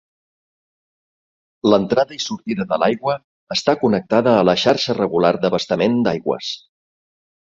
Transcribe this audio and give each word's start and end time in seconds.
L'entrada 1.69 2.15
i 2.15 2.21
sortida 2.23 2.65
de 2.71 2.79
l'aigua 2.83 3.13
està 3.57 3.77
connectada 3.83 4.35
a 4.39 4.47
la 4.51 4.57
xarxa 4.63 4.95
regular 5.01 5.33
d'abastament 5.45 6.01
d'aigües. 6.09 6.53